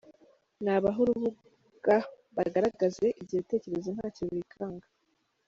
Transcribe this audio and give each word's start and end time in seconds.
Nabahe 0.63 0.99
urubuga 1.01 1.95
bagaragaze 2.37 3.05
ibyo 3.21 3.35
bitekerezo 3.41 3.89
ntacyo 3.95 4.23
bikanga. 4.31 4.87